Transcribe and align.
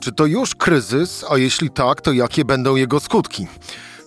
Czy 0.00 0.12
to 0.12 0.26
już 0.26 0.54
kryzys, 0.54 1.24
a 1.30 1.38
jeśli 1.38 1.70
tak, 1.70 2.00
to 2.00 2.12
jakie 2.12 2.44
będą 2.44 2.76
jego 2.76 3.00
skutki? 3.00 3.46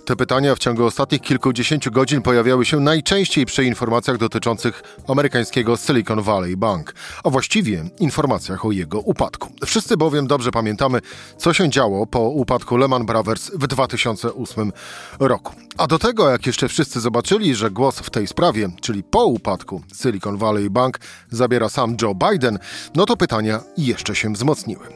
Te 0.06 0.16
pytania 0.16 0.56
w 0.56 0.60
ciągu 0.60 0.86
ostatnich 0.86 1.22
kilkudziesięciu 1.22 1.92
godzin 1.92 2.22
pojawiały 2.22 2.66
się 2.66 2.80
najczęściej 2.80 3.46
przy 3.46 3.64
informacjach 3.64 4.18
dotyczących 4.18 4.84
amerykańskiego 5.08 5.78
Silicon 5.78 6.22
Valley 6.22 6.58
Bank, 6.58 6.94
a 7.24 7.30
właściwie 7.30 7.84
informacjach 8.00 8.66
o 8.66 8.72
jego 8.72 9.00
upadku. 9.00 9.50
Wszyscy 9.66 9.98
bowiem 9.98 10.28
dobrze 10.28 10.52
pamiętamy, 10.52 11.00
co 11.38 11.54
się 11.54 11.70
działo 11.70 12.08
po 12.08 12.20
upadku 12.20 12.78
Lehman 12.78 13.06
Brothers 13.06 13.52
w 13.54 13.68
2008 13.68 14.72
roku. 15.20 15.54
A 15.78 15.88
do 15.88 16.00
tego, 16.00 16.30
jak 16.30 16.46
jeszcze 16.46 16.68
wszyscy 16.68 17.00
zobaczyli, 17.00 17.56
że 17.56 17.72
głos 17.72 18.00
w 18.00 18.10
tej 18.10 18.28
sprawie, 18.28 18.70
czyli 18.82 19.04
po 19.04 19.26
upadku 19.26 19.82
Silicon 20.02 20.38
Valley 20.38 20.70
Bank, 20.70 21.00
zabiera 21.30 21.70
sam 21.70 21.98
Joe 22.02 22.16
Biden, 22.16 22.60
no 22.96 23.06
to 23.06 23.18
pytania 23.18 23.60
jeszcze 23.78 24.16
się 24.16 24.34
wzmocniły. 24.34 24.88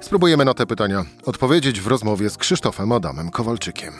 Spróbujemy 0.00 0.44
na 0.44 0.54
te 0.54 0.66
pytania 0.66 1.04
odpowiedzieć 1.26 1.80
w 1.80 1.86
rozmowie 1.86 2.30
z 2.30 2.36
Krzysztofem 2.36 2.92
Adamem 2.92 3.30
Kowalczykiem. 3.30 3.94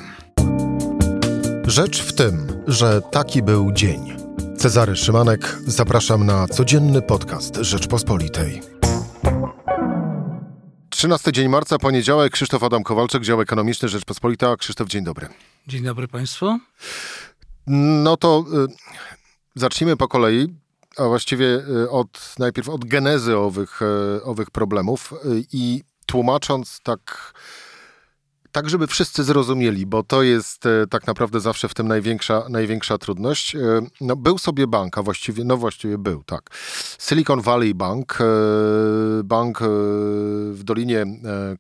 Rzecz 1.66 2.02
w 2.02 2.12
tym, 2.12 2.62
że 2.66 3.02
taki 3.02 3.42
był 3.42 3.72
dzień. 3.72 4.16
Cezary 4.58 4.96
Szymanek, 4.96 5.58
zapraszam 5.66 6.26
na 6.26 6.48
codzienny 6.48 7.02
podcast 7.02 7.56
Rzeczpospolitej. 7.56 8.60
13 10.90 11.32
dzień 11.32 11.48
marca, 11.48 11.78
poniedziałek, 11.78 12.32
Krzysztof 12.32 12.62
Adam 12.62 12.82
Kowalczyk, 12.82 13.22
dział 13.22 13.40
ekonomiczny 13.40 13.88
Rzeczpospolita. 13.88 14.56
Krzysztof, 14.56 14.88
dzień 14.88 15.04
dobry. 15.04 15.28
Dzień 15.66 15.82
dobry 15.82 16.08
Państwu. 16.08 16.58
No 17.66 18.16
to 18.16 18.44
y, 18.52 18.66
zacznijmy 19.54 19.96
po 19.96 20.08
kolei 20.08 20.60
a 20.96 21.04
właściwie 21.04 21.46
y, 21.46 21.90
od, 21.90 22.34
najpierw 22.38 22.68
od 22.68 22.84
genezy 22.84 23.36
owych, 23.36 23.80
y, 23.82 24.24
owych 24.24 24.50
problemów 24.50 25.12
y, 25.12 25.44
i 25.52 25.82
tłumacząc 26.10 26.80
tak, 26.82 27.32
tak, 28.52 28.70
żeby 28.70 28.86
wszyscy 28.86 29.24
zrozumieli, 29.24 29.86
bo 29.86 30.02
to 30.02 30.22
jest 30.22 30.66
e, 30.66 30.86
tak 30.90 31.06
naprawdę 31.06 31.40
zawsze 31.40 31.68
w 31.68 31.74
tym 31.74 31.88
największa, 31.88 32.44
największa 32.48 32.98
trudność. 32.98 33.54
E, 33.54 33.58
no, 34.00 34.16
był 34.16 34.38
sobie 34.38 34.66
bank, 34.66 34.98
a 34.98 35.02
właściwie, 35.02 35.44
no 35.44 35.56
właściwie 35.56 35.98
był, 35.98 36.22
tak. 36.22 36.50
Silicon 36.98 37.40
Valley 37.40 37.74
Bank, 37.74 38.18
e, 38.20 38.24
bank 39.24 39.58
w 40.52 40.60
Dolinie 40.64 41.06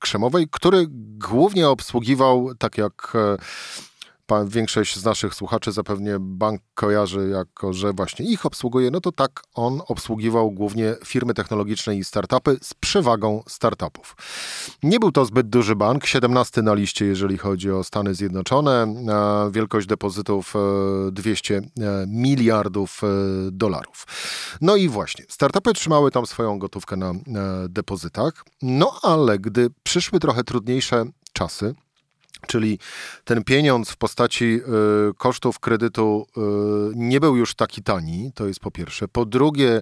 Krzemowej, 0.00 0.48
który 0.50 0.86
głównie 1.18 1.68
obsługiwał, 1.68 2.54
tak 2.58 2.78
jak 2.78 3.12
większość 4.46 4.96
z 4.96 5.04
naszych 5.04 5.34
słuchaczy 5.34 5.72
zapewnie 5.72 6.16
bank 6.20 6.60
kojarzy 6.74 7.28
jako, 7.28 7.72
że 7.72 7.92
właśnie 7.92 8.26
ich 8.26 8.46
obsługuje, 8.46 8.90
no 8.90 9.00
to 9.00 9.12
tak 9.12 9.42
on 9.54 9.82
obsługiwał 9.88 10.50
głównie 10.50 10.94
firmy 11.04 11.34
technologiczne 11.34 11.96
i 11.96 12.04
startupy 12.04 12.58
z 12.62 12.74
przewagą 12.74 13.42
startupów. 13.48 14.16
Nie 14.82 15.00
był 15.00 15.12
to 15.12 15.24
zbyt 15.24 15.48
duży 15.48 15.76
bank, 15.76 16.06
17 16.06 16.62
na 16.62 16.74
liście, 16.74 17.04
jeżeli 17.04 17.38
chodzi 17.38 17.70
o 17.70 17.84
Stany 17.84 18.14
Zjednoczone, 18.14 18.94
wielkość 19.50 19.86
depozytów 19.86 20.54
200 21.12 21.56
e, 21.56 21.60
e, 21.60 22.06
miliardów 22.08 23.00
e, 23.04 23.06
dolarów. 23.50 24.06
No 24.60 24.76
i 24.76 24.88
właśnie, 24.88 25.24
startupy 25.28 25.72
trzymały 25.72 26.10
tam 26.10 26.26
swoją 26.26 26.58
gotówkę 26.58 26.96
na 26.96 27.12
depozytach, 27.68 28.44
no 28.62 28.98
ale 29.02 29.38
gdy 29.38 29.68
przyszły 29.82 30.20
trochę 30.20 30.44
trudniejsze 30.44 31.04
czasy, 31.32 31.74
Czyli 32.46 32.78
ten 33.24 33.44
pieniądz 33.44 33.90
w 33.90 33.96
postaci 33.96 34.44
y, 34.44 35.14
kosztów 35.14 35.58
kredytu 35.58 36.26
y, 36.36 36.40
nie 36.94 37.20
był 37.20 37.36
już 37.36 37.54
taki 37.54 37.82
tani, 37.82 38.32
to 38.34 38.46
jest 38.46 38.60
po 38.60 38.70
pierwsze. 38.70 39.08
Po 39.08 39.24
drugie, 39.24 39.80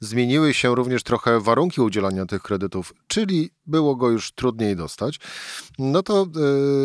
zmieniły 0.00 0.54
się 0.54 0.74
również 0.74 1.02
trochę 1.02 1.40
warunki 1.40 1.80
udzielania 1.80 2.26
tych 2.26 2.42
kredytów, 2.42 2.92
czyli 3.08 3.50
było 3.66 3.96
go 3.96 4.10
już 4.10 4.32
trudniej 4.32 4.76
dostać. 4.76 5.20
No 5.78 6.02
to 6.02 6.26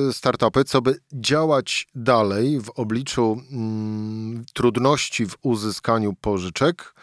y, 0.09 0.13
startupy, 0.13 0.63
co 0.63 0.81
by 0.81 0.95
działać 1.13 1.87
dalej 1.95 2.59
w 2.59 2.69
obliczu 2.69 3.41
mm, 3.51 4.45
trudności 4.53 5.27
w 5.27 5.35
uzyskaniu 5.41 6.13
pożyczek, 6.21 6.93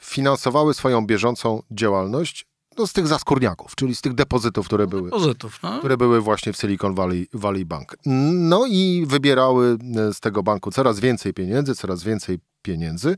finansowały 0.00 0.74
swoją 0.74 1.06
bieżącą 1.06 1.62
działalność 1.70 2.49
no, 2.80 2.86
z 2.86 2.92
tych 2.92 3.06
zaskórniaków, 3.06 3.74
czyli 3.74 3.94
z 3.94 4.00
tych 4.00 4.14
depozytów, 4.14 4.66
które 4.66 4.86
były, 4.86 5.02
depozytów, 5.02 5.58
no. 5.62 5.78
które 5.78 5.96
były 5.96 6.20
właśnie 6.20 6.52
w 6.52 6.56
Silicon 6.56 6.94
Valley, 6.94 7.28
Valley 7.32 7.64
Bank. 7.64 7.96
No 8.32 8.66
i 8.68 9.04
wybierały 9.06 9.78
e, 9.96 10.14
z 10.14 10.20
tego 10.20 10.42
banku 10.42 10.70
coraz 10.70 11.00
więcej 11.00 11.34
pieniędzy, 11.34 11.74
coraz 11.74 12.02
więcej 12.02 12.38
pieniędzy. 12.62 13.16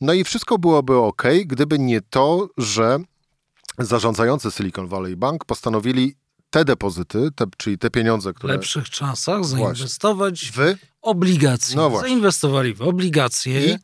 No 0.00 0.12
i 0.12 0.24
wszystko 0.24 0.58
byłoby 0.58 0.96
ok, 0.96 1.22
gdyby 1.46 1.78
nie 1.78 2.00
to, 2.00 2.48
że 2.58 2.98
zarządzający 3.78 4.50
Silicon 4.50 4.86
Valley 4.86 5.16
Bank 5.16 5.44
postanowili 5.44 6.14
te 6.50 6.64
depozyty, 6.64 7.28
te, 7.34 7.46
czyli 7.56 7.78
te 7.78 7.90
pieniądze, 7.90 8.32
które... 8.32 8.52
W 8.52 8.56
lepszych 8.56 8.90
czasach 8.90 9.44
zainwestować 9.44 10.52
w 10.54 10.74
obligacje. 11.02 11.76
No 11.76 12.00
Zainwestowali 12.00 12.74
w 12.74 12.82
obligacje. 12.82 13.66
I? 13.66 13.76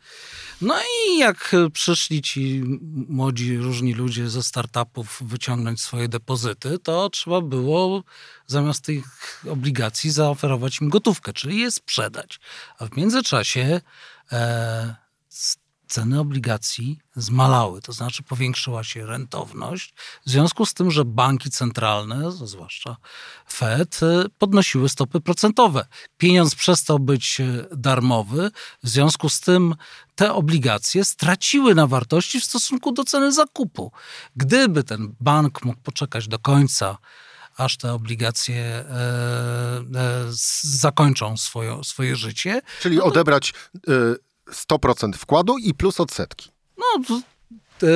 No 0.60 0.74
i 0.80 1.18
jak 1.18 1.52
przyszli 1.72 2.22
ci 2.22 2.62
młodzi, 3.08 3.56
różni 3.56 3.94
ludzie 3.94 4.30
ze 4.30 4.42
startupów 4.42 5.22
wyciągnąć 5.24 5.80
swoje 5.80 6.08
depozyty, 6.08 6.78
to 6.78 7.10
trzeba 7.10 7.40
było 7.40 8.02
zamiast 8.46 8.84
tych 8.84 9.04
obligacji 9.50 10.10
zaoferować 10.10 10.80
im 10.80 10.88
gotówkę, 10.88 11.32
czyli 11.32 11.58
je 11.58 11.70
sprzedać. 11.70 12.40
A 12.78 12.86
w 12.86 12.96
międzyczasie 12.96 13.80
e, 14.32 14.94
ceny 15.88 16.20
obligacji 16.20 16.98
zmalały, 17.16 17.80
to 17.80 17.92
znaczy 17.92 18.22
powiększyła 18.22 18.84
się 18.84 19.06
rentowność, 19.06 19.94
w 20.26 20.30
związku 20.30 20.66
z 20.66 20.74
tym, 20.74 20.90
że 20.90 21.04
banki 21.04 21.50
centralne, 21.50 22.32
zwłaszcza 22.32 22.96
Fed, 23.50 24.00
podnosiły 24.38 24.88
stopy 24.88 25.20
procentowe. 25.20 25.86
Pieniądz 26.18 26.54
przestał 26.54 26.98
być 26.98 27.38
darmowy, 27.72 28.50
w 28.82 28.88
związku 28.88 29.28
z 29.28 29.40
tym 29.40 29.74
te 30.14 30.34
obligacje 30.34 31.04
straciły 31.04 31.74
na 31.74 31.86
wartości 31.86 32.40
w 32.40 32.44
stosunku 32.44 32.92
do 32.92 33.04
ceny 33.04 33.32
zakupu. 33.32 33.92
Gdyby 34.36 34.84
ten 34.84 35.14
bank 35.20 35.64
mógł 35.64 35.80
poczekać 35.80 36.28
do 36.28 36.38
końca, 36.38 36.98
aż 37.56 37.76
te 37.76 37.92
obligacje 37.92 38.62
e, 38.64 38.84
e, 39.94 40.24
zakończą 40.62 41.36
swoje, 41.36 41.84
swoje 41.84 42.16
życie. 42.16 42.62
Czyli 42.80 42.96
no 42.96 43.02
to... 43.02 43.08
odebrać 43.08 43.54
e, 43.76 43.92
100% 44.52 45.12
wkładu 45.12 45.58
i 45.58 45.74
plus 45.74 46.00
odsetki. 46.00 46.50
No, 46.78 47.16
e, 47.82 47.86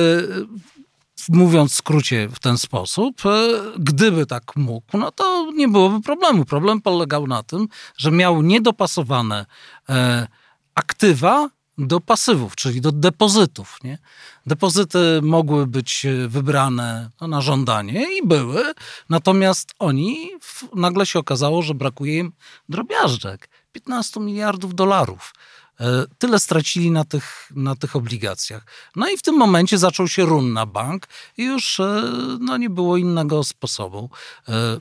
mówiąc 1.29 1.71
w 1.71 1.75
skrócie 1.75 2.29
w 2.29 2.39
ten 2.39 2.57
sposób, 2.57 3.25
e, 3.25 3.49
gdyby 3.79 4.25
tak 4.25 4.55
mógł, 4.55 4.97
no 4.97 5.11
to 5.11 5.51
nie 5.55 5.67
byłoby 5.67 6.01
problemu. 6.01 6.45
Problem 6.45 6.81
polegał 6.81 7.27
na 7.27 7.43
tym, 7.43 7.67
że 7.97 8.11
miał 8.11 8.41
niedopasowane 8.41 9.45
e, 9.89 10.27
aktywa 10.75 11.49
do 11.77 11.99
pasywów, 11.99 12.55
czyli 12.55 12.81
do 12.81 12.91
depozytów. 12.91 13.77
Nie? 13.83 13.97
Depozyty 14.45 15.19
mogły 15.21 15.67
być 15.67 16.05
wybrane 16.27 17.09
no, 17.21 17.27
na 17.27 17.41
żądanie 17.41 18.17
i 18.17 18.27
były, 18.27 18.63
natomiast 19.09 19.71
oni 19.79 20.31
nagle 20.75 21.05
się 21.05 21.19
okazało, 21.19 21.61
że 21.61 21.73
brakuje 21.73 22.17
im 22.17 22.31
drobiażdżek 22.69 23.49
15 23.71 24.19
miliardów 24.19 24.75
dolarów. 24.75 25.33
E, 25.81 26.05
tyle 26.17 26.39
stracili 26.39 26.91
na 26.91 27.05
tych, 27.05 27.51
na 27.55 27.75
tych 27.75 27.95
obligacjach. 27.95 28.65
No 28.95 29.09
i 29.09 29.17
w 29.17 29.21
tym 29.21 29.35
momencie 29.37 29.77
zaczął 29.77 30.07
się 30.07 30.25
run 30.25 30.53
na 30.53 30.65
bank 30.65 31.07
i 31.37 31.43
już 31.43 31.79
e, 31.79 32.03
no, 32.39 32.57
nie 32.57 32.69
było 32.69 32.97
innego 32.97 33.43
sposobu 33.43 34.09
e, 34.49 34.77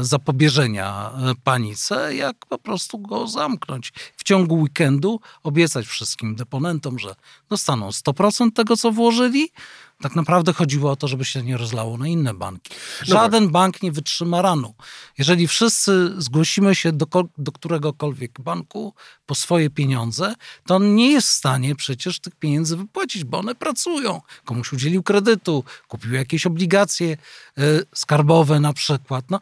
zapobieżenia 0.00 1.10
panice, 1.44 2.14
jak 2.14 2.46
po 2.46 2.58
prostu 2.58 2.98
go 2.98 3.28
zamknąć. 3.28 3.92
W 4.16 4.24
ciągu 4.24 4.60
weekendu 4.60 5.20
obiecać 5.42 5.86
wszystkim 5.86 6.34
deponentom, 6.34 6.98
że 6.98 7.14
dostaną 7.48 7.88
100% 7.88 8.52
tego, 8.52 8.76
co 8.76 8.92
włożyli, 8.92 9.50
tak 10.00 10.16
naprawdę 10.16 10.52
chodziło 10.52 10.90
o 10.90 10.96
to, 10.96 11.08
żeby 11.08 11.24
się 11.24 11.42
nie 11.42 11.56
rozlało 11.56 11.98
na 11.98 12.08
inne 12.08 12.34
banki. 12.34 12.70
No 13.00 13.06
Żaden 13.06 13.44
no 13.44 13.50
bank 13.50 13.82
nie 13.82 13.92
wytrzyma 13.92 14.42
ranu. 14.42 14.74
Jeżeli 15.18 15.48
wszyscy 15.48 16.14
zgłosimy 16.18 16.74
się 16.74 16.92
do, 16.92 17.06
do 17.38 17.52
któregokolwiek 17.52 18.40
banku 18.40 18.94
po 19.26 19.34
swoje 19.34 19.70
pieniądze, 19.70 20.34
to 20.66 20.76
on 20.76 20.94
nie 20.94 21.12
jest 21.12 21.28
w 21.28 21.30
stanie 21.30 21.76
przecież 21.76 22.20
tych 22.20 22.36
pieniędzy 22.36 22.76
wypłacić, 22.76 23.24
bo 23.24 23.38
one 23.38 23.54
pracują. 23.54 24.20
Komuś 24.44 24.72
udzielił 24.72 25.02
kredytu, 25.02 25.64
kupił 25.88 26.12
jakieś 26.12 26.46
obligacje 26.46 27.16
y, 27.58 27.86
skarbowe 27.94 28.60
na 28.60 28.72
przykład. 28.72 29.24
No, 29.30 29.40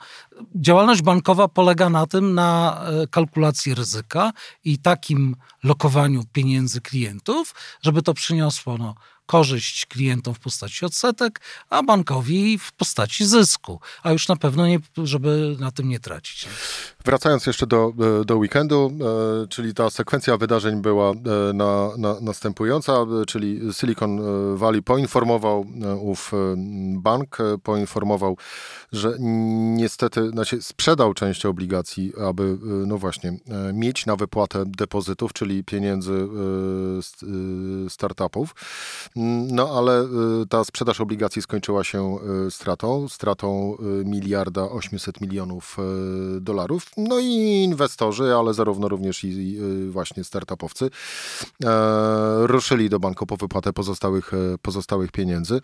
działalność 0.55 1.03
bankowa 1.03 1.49
polega 1.49 1.91
na 1.91 2.07
tym, 2.07 2.35
na 2.35 2.81
y, 3.03 3.09
kalkulacji 3.09 3.75
ryzyka 3.75 4.33
i 4.65 4.79
takim 4.79 5.37
lokowaniu 5.65 6.23
pieniędzy 6.33 6.81
klientów, 6.81 7.55
żeby 7.83 8.03
to 8.03 8.15
przyniosło 8.15 8.79
no, 8.79 8.95
korzyść 9.29 9.87
klientom 9.87 10.35
w 10.35 10.41
postaci 10.41 10.85
odsetek, 10.85 11.41
a 11.71 11.83
bankowi 11.83 12.59
w 12.59 12.73
postaci 12.73 13.27
zysku. 13.27 13.81
A 14.03 14.13
już 14.13 14.29
na 14.29 14.37
pewno 14.37 14.67
nie, 14.67 14.79
żeby 15.05 15.57
na 15.61 15.71
tym 15.71 15.89
nie 15.89 16.01
tracić. 16.01 16.47
wracając 17.05 17.47
jeszcze 17.47 17.67
do, 17.67 17.93
do 18.25 18.37
weekendu, 18.37 18.93
czyli 19.49 19.75
ta 19.75 19.91
sekwencja 19.91 20.37
wydarzeń 20.37 20.83
była 20.83 21.13
na, 21.55 21.91
na, 21.99 22.21
następująca, 22.21 22.93
czyli 23.27 23.61
Silicon 23.73 24.21
Valley 24.57 24.83
poinformował 24.83 25.67
ów 26.01 26.33
bank, 26.97 27.39
poinformował, 27.63 28.37
że 28.93 29.17
niestety 29.77 30.28
znaczy 30.31 30.63
sprzedał 30.63 31.15
część 31.15 31.47
obligacji, 31.47 32.13
aby 32.29 32.59
no 32.87 32.99
właśnie 32.99 33.39
mieć 33.73 34.07
na 34.07 34.17
wypłatę 34.17 34.65
depozytów, 34.67 35.33
czyli 35.33 35.65
pieniędzy 35.65 36.29
startupów. 37.89 38.55
No 39.53 39.79
ale 39.79 40.09
ta 40.49 40.65
sprzedaż 40.65 41.01
obligacji 41.01 41.43
skończyła 41.43 41.85
się 41.85 42.19
stratą, 42.51 43.09
stratą 43.09 43.77
miliarda 44.05 44.63
800 44.63 45.21
milionów 45.21 45.77
dolarów. 46.41 46.87
No 46.97 47.19
i 47.19 47.63
inwestorzy, 47.65 48.35
ale 48.35 48.55
zarówno 48.55 48.89
również 48.89 49.25
i 49.25 49.59
właśnie 49.91 50.25
startupowcy 50.25 50.91
ruszyli 52.43 52.91
do 52.91 53.01
banku 53.01 53.27
po 53.27 53.37
wypłatę 53.37 53.73
pozostałych, 53.73 54.33
pozostałych 54.63 55.13
pieniędzy. 55.13 55.61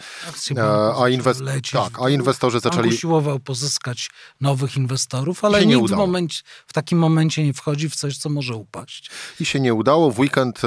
A, 0.99 1.08
inwest... 1.08 1.43
tak, 1.72 2.02
a 2.02 2.11
inwestorzy 2.11 2.61
zaczęli... 2.61 2.88
usiłował 2.88 3.40
pozyskać 3.40 4.11
nowych 4.55 4.77
inwestorów, 4.77 5.45
ale 5.45 5.67
nikt 5.67 5.93
w, 5.93 5.97
momencie, 5.97 6.43
w 6.67 6.73
takim 6.73 6.99
momencie 6.99 7.45
nie 7.45 7.53
wchodzi 7.53 7.91
w 7.91 7.97
coś, 7.97 8.19
co 8.19 8.31
może 8.31 8.56
upaść. 8.56 9.11
I 9.41 9.45
się 9.45 9.61
nie 9.61 9.75
udało. 9.75 10.11
W 10.11 10.19
weekend 10.19 10.62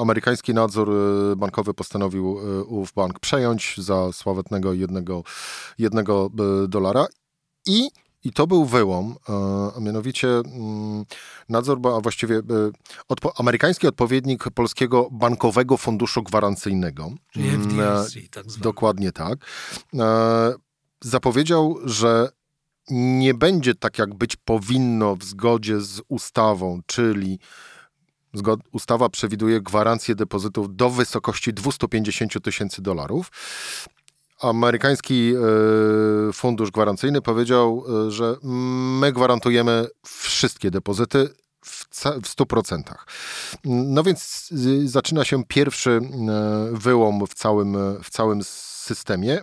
amerykański 0.00 0.54
nadzór 0.54 0.90
bankowy 1.36 1.74
postanowił 1.74 2.38
ów 2.66 2.92
bank 2.92 3.18
przejąć 3.18 3.74
za 3.78 4.12
sławetnego 4.12 4.72
jednego, 4.72 5.22
jednego 5.78 6.30
dolara 6.68 7.06
i 7.66 7.88
i 8.24 8.32
to 8.32 8.46
był 8.46 8.64
wyłom, 8.64 9.16
e, 9.28 9.32
a 9.76 9.80
mianowicie 9.80 10.28
mm, 10.28 11.04
nadzór, 11.48 11.78
a 11.96 12.00
właściwie 12.00 12.36
e, 12.36 12.42
odpo 13.08 13.40
amerykański 13.40 13.86
odpowiednik 13.86 14.44
polskiego 14.54 15.08
bankowego 15.12 15.76
funduszu 15.76 16.22
gwarancyjnego. 16.22 17.10
Czyli 17.32 17.48
mm, 17.48 18.04
FDIC, 18.04 18.30
tak 18.30 18.50
zwany. 18.50 18.62
Dokładnie 18.62 19.12
tak. 19.12 19.38
Zapowiedział, 21.00 21.78
że 21.84 22.28
nie 22.90 23.34
będzie 23.34 23.74
tak, 23.74 23.98
jak 23.98 24.14
być 24.14 24.36
powinno 24.36 25.16
w 25.16 25.24
zgodzie 25.24 25.80
z 25.80 26.02
ustawą, 26.08 26.80
czyli 26.86 27.38
ustawa 28.72 29.08
przewiduje 29.08 29.60
gwarancję 29.60 30.14
depozytów 30.14 30.76
do 30.76 30.90
wysokości 30.90 31.52
250 31.52 32.42
tysięcy 32.42 32.82
dolarów 32.82 33.30
amerykański 34.42 35.34
e, 36.28 36.32
fundusz 36.32 36.70
gwarancyjny 36.70 37.22
powiedział, 37.22 37.84
e, 38.06 38.10
że 38.10 38.36
my 38.42 39.12
gwarantujemy 39.12 39.86
wszystkie 40.06 40.70
depozyty 40.70 41.28
w, 41.64 41.84
w 42.22 42.36
100%. 42.36 42.82
No 43.64 44.02
więc 44.02 44.48
zaczyna 44.84 45.24
się 45.24 45.44
pierwszy 45.44 45.90
e, 45.90 46.00
wyłom 46.72 47.26
w 47.26 47.34
całym, 47.34 47.76
w 48.02 48.10
całym 48.10 48.44
systemie. 48.44 49.40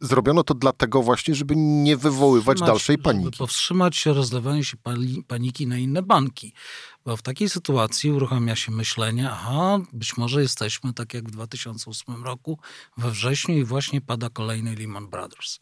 Zrobiono 0.00 0.44
to 0.44 0.54
dlatego 0.54 1.02
właśnie, 1.02 1.34
żeby 1.34 1.54
nie 1.56 1.96
wywoływać 1.96 2.60
dalszej 2.60 2.98
paniki. 2.98 3.24
Żeby 3.24 3.36
powstrzymać 3.36 3.96
się 3.96 4.12
rozlewanie 4.12 4.64
się 4.64 4.76
paniki 5.26 5.66
na 5.66 5.78
inne 5.78 6.02
banki. 6.02 6.52
Bo 7.04 7.16
w 7.16 7.22
takiej 7.22 7.48
sytuacji 7.48 8.10
uruchamia 8.10 8.56
się 8.56 8.72
myślenie, 8.72 9.30
aha, 9.30 9.78
być 9.92 10.16
może 10.16 10.42
jesteśmy 10.42 10.92
tak 10.92 11.14
jak 11.14 11.28
w 11.28 11.30
2008 11.30 12.24
roku 12.24 12.58
we 12.96 13.10
wrześniu 13.10 13.56
i 13.56 13.64
właśnie 13.64 14.00
pada 14.00 14.30
kolejny 14.30 14.76
Lehman 14.76 15.08
Brothers. 15.08 15.58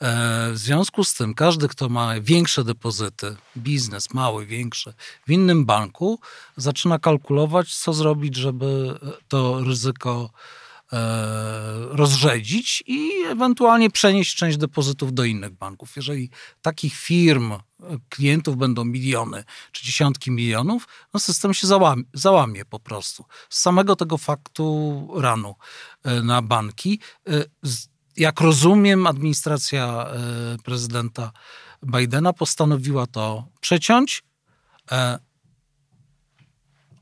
E, 0.00 0.50
w 0.52 0.58
związku 0.58 1.04
z 1.04 1.14
tym 1.14 1.34
każdy, 1.34 1.68
kto 1.68 1.88
ma 1.88 2.20
większe 2.20 2.64
depozyty, 2.64 3.36
biznes 3.56 4.14
mały, 4.14 4.46
większy, 4.46 4.94
w 5.26 5.30
innym 5.30 5.64
banku, 5.64 6.18
zaczyna 6.56 6.98
kalkulować, 6.98 7.74
co 7.74 7.92
zrobić, 7.92 8.36
żeby 8.36 8.98
to 9.28 9.64
ryzyko 9.64 10.30
E, 10.30 10.63
rozrzedzić 11.90 12.82
i 12.86 13.10
ewentualnie 13.26 13.90
przenieść 13.90 14.36
część 14.36 14.56
depozytów 14.56 15.14
do 15.14 15.24
innych 15.24 15.52
banków. 15.52 15.96
Jeżeli 15.96 16.30
takich 16.62 16.94
firm, 16.94 17.52
e, 17.52 17.60
klientów 18.08 18.56
będą 18.56 18.84
miliony 18.84 19.44
czy 19.72 19.84
dziesiątki 19.84 20.30
milionów, 20.30 20.88
no 21.14 21.20
system 21.20 21.54
się 21.54 21.66
załamie, 21.66 22.02
załamie 22.14 22.64
po 22.64 22.80
prostu. 22.80 23.24
Z 23.50 23.58
samego 23.60 23.96
tego 23.96 24.18
faktu 24.18 25.08
ranu 25.16 25.54
e, 26.04 26.22
na 26.22 26.42
banki. 26.42 27.00
Jak 28.16 28.40
rozumiem, 28.40 29.06
administracja 29.06 30.06
prezydenta 30.64 31.32
Bidena 31.86 32.32
postanowiła 32.32 33.06
to 33.06 33.48
przeciąć 33.60 34.22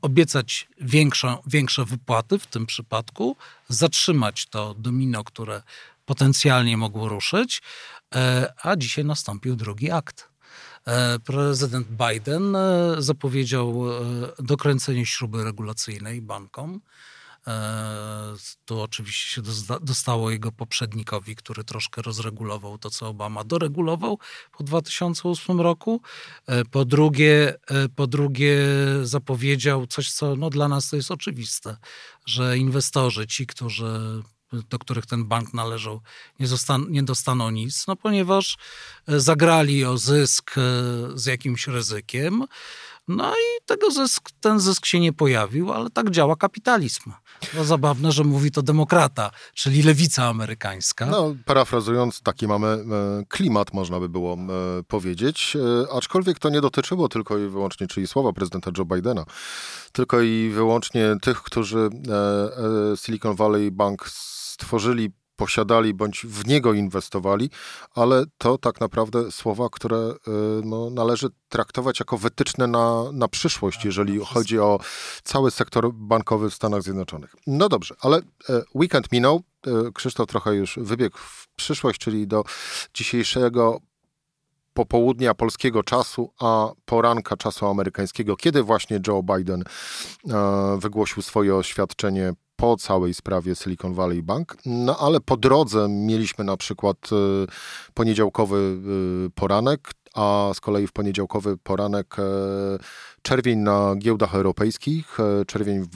obiecać 0.03 0.67
większą, 0.81 1.37
większe 1.47 1.85
wypłaty 1.85 2.39
w 2.39 2.47
tym 2.47 2.65
przypadku, 2.65 3.35
zatrzymać 3.69 4.45
to 4.45 4.73
domino, 4.73 5.23
które 5.23 5.61
potencjalnie 6.05 6.77
mogło 6.77 7.09
ruszyć, 7.09 7.61
e, 8.15 8.53
a 8.61 8.75
dzisiaj 8.75 9.05
nastąpił 9.05 9.55
drugi 9.55 9.91
akt. 9.91 10.29
E, 10.87 11.19
prezydent 11.19 11.87
Biden 11.87 12.55
e, 12.55 12.95
zapowiedział 12.97 13.83
dokręcenie 14.39 15.05
śruby 15.05 15.43
regulacyjnej 15.43 16.21
bankom. 16.21 16.81
E, 17.47 18.35
tu 18.65 18.81
oczywiście 18.81 19.29
się 19.29 19.41
dostało 19.81 20.31
jego 20.31 20.51
poprzednikowi, 20.51 21.35
który 21.35 21.63
troszkę 21.63 22.01
rozregulował 22.01 22.77
to, 22.77 22.89
co 22.89 23.07
Obama 23.07 23.43
doregulował 23.43 24.19
po 24.57 24.63
2008 24.63 25.61
roku. 25.61 26.01
E, 26.47 26.65
po 26.65 26.85
drugie, 26.85 27.55
e, 27.67 27.89
po 27.89 28.07
drugie 28.07 28.57
zapowiedział 29.03 29.87
coś, 29.87 30.11
co 30.11 30.35
no, 30.35 30.49
dla 30.49 30.67
nas 30.67 30.89
to 30.89 30.95
jest 30.95 31.11
oczywiste, 31.11 31.77
że 32.25 32.57
inwestorzy, 32.57 33.27
ci, 33.27 33.47
którzy 33.47 34.23
do 34.69 34.79
których 34.79 35.05
ten 35.05 35.25
bank 35.25 35.53
należał, 35.53 36.01
nie, 36.39 36.47
zostan- 36.47 36.89
nie 36.89 37.03
dostaną 37.03 37.49
nic, 37.49 37.87
no 37.87 37.95
ponieważ 37.95 38.57
zagrali 39.07 39.85
o 39.85 39.97
zysk 39.97 40.55
z 41.15 41.25
jakimś 41.25 41.67
ryzykiem. 41.67 42.43
No 43.07 43.33
i 43.33 43.65
tego 43.65 43.91
zysk, 43.91 44.29
ten 44.39 44.59
zysk 44.59 44.85
się 44.85 44.99
nie 44.99 45.13
pojawił, 45.13 45.73
ale 45.73 45.89
tak 45.89 46.09
działa 46.09 46.35
kapitalizm. 46.35 47.11
No 47.55 47.63
zabawne, 47.63 48.11
że 48.11 48.23
mówi 48.23 48.51
to 48.51 48.61
demokrata, 48.61 49.31
czyli 49.53 49.83
lewica 49.83 50.25
amerykańska. 50.25 51.05
No, 51.05 51.35
parafrazując, 51.45 52.21
taki 52.21 52.47
mamy 52.47 52.67
e, 52.67 52.83
klimat, 53.29 53.73
można 53.73 53.99
by 53.99 54.09
było 54.09 54.33
e, 54.33 54.37
powiedzieć. 54.87 55.57
E, 55.85 55.93
aczkolwiek 55.93 56.39
to 56.39 56.49
nie 56.49 56.61
dotyczyło 56.61 57.09
tylko 57.09 57.37
i 57.37 57.47
wyłącznie, 57.47 57.87
czyli 57.87 58.07
słowa 58.07 58.33
prezydenta 58.33 58.71
Joe 58.77 58.85
Bidena, 58.85 59.25
tylko 59.91 60.21
i 60.21 60.49
wyłącznie 60.49 61.15
tych, 61.21 61.43
którzy 61.43 61.89
Silicon 62.95 63.35
Valley 63.35 63.71
Bank 63.71 64.07
stworzyli 64.07 65.11
posiadali 65.43 65.93
bądź 65.93 66.25
w 66.25 66.47
niego 66.47 66.73
inwestowali, 66.73 67.49
ale 67.95 68.25
to 68.37 68.57
tak 68.57 68.81
naprawdę 68.81 69.31
słowa, 69.31 69.67
które 69.71 69.97
y, 69.97 70.15
no, 70.63 70.89
należy 70.89 71.27
traktować 71.49 71.99
jako 71.99 72.17
wytyczne 72.17 72.67
na, 72.67 73.03
na 73.13 73.27
przyszłość, 73.27 73.77
tak, 73.77 73.85
jeżeli 73.85 74.19
chodzi 74.25 74.59
o 74.59 74.79
cały 75.23 75.51
sektor 75.51 75.93
bankowy 75.93 76.49
w 76.49 76.53
Stanach 76.53 76.81
Zjednoczonych. 76.81 77.35
No 77.47 77.69
dobrze, 77.69 77.95
ale 78.01 78.17
y, 78.17 78.23
weekend 78.75 79.11
minął. 79.11 79.43
Y, 79.67 79.91
Krzysztof 79.93 80.27
trochę 80.27 80.55
już 80.55 80.79
wybiegł 80.81 81.17
w 81.17 81.47
przyszłość, 81.55 81.99
czyli 81.99 82.27
do 82.27 82.43
dzisiejszego 82.93 83.79
popołudnia 84.73 85.33
polskiego 85.33 85.83
czasu, 85.83 86.31
a 86.39 86.71
poranka 86.85 87.37
czasu 87.37 87.67
amerykańskiego, 87.67 88.35
kiedy 88.35 88.63
właśnie 88.63 88.99
Joe 89.07 89.23
Biden 89.23 89.63
wygłosił 90.77 91.23
swoje 91.23 91.55
oświadczenie 91.55 92.33
po 92.63 92.77
całej 92.77 93.13
sprawie 93.13 93.55
Silicon 93.55 93.93
Valley 93.93 94.23
Bank. 94.23 94.57
No 94.65 94.97
ale 94.97 95.19
po 95.19 95.37
drodze 95.37 95.87
mieliśmy 95.89 96.43
na 96.43 96.57
przykład 96.57 96.97
y, 97.11 97.47
poniedziałkowy 97.93 98.77
y, 99.27 99.29
poranek, 99.29 99.91
a 100.13 100.51
z 100.53 100.59
kolei 100.59 100.87
w 100.87 100.91
poniedziałkowy 100.91 101.57
poranek 101.57 102.15
e, 102.19 102.23
czerwień 103.21 103.59
na 103.59 103.95
giełdach 103.95 104.35
europejskich, 104.35 105.17
czerwień 105.47 105.81
w, 105.81 105.87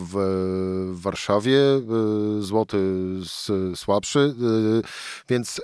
w 0.94 1.02
Warszawie, 1.02 1.60
y, 2.40 2.42
złoty 2.42 2.78
słabszy, 3.76 4.36
więc 5.30 5.62